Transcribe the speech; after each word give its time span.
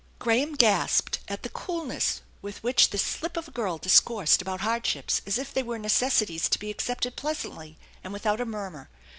Graham 0.17 0.55
gasped 0.55 1.19
at 1.27 1.43
the 1.43 1.49
coolness 1.49 2.21
with 2.41 2.63
which 2.63 2.89
this 2.89 3.03
slip 3.03 3.37
of 3.37 3.47
a 3.49 3.51
girl 3.51 3.77
discoursed 3.77 4.41
about 4.41 4.61
hardships 4.61 5.21
as 5.27 5.37
if 5.37 5.53
they 5.53 5.61
were 5.61 5.77
necessities 5.77 6.49
to 6.49 6.57
be 6.57 6.71
accepted 6.71 7.15
pleasantly 7.15 7.77
and 8.03 8.11
without 8.11 8.41
a 8.41 8.45
murmur. 8.47 8.89